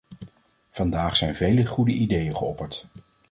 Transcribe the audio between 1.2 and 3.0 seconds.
vele goede ideeën geopperd.